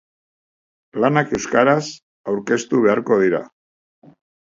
Lanak 1.03 1.35
euskaraz 1.39 1.83
aurkeztu 2.35 2.83
beharko 2.89 3.23
dira. 3.25 3.47